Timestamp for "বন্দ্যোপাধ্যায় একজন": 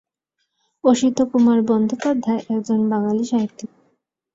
1.61-2.79